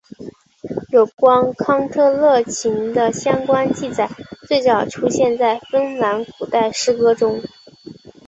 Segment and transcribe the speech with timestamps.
[0.89, 4.09] 有关康特勒琴的相关记载
[4.47, 7.39] 最早出现在芬兰古代诗歌中。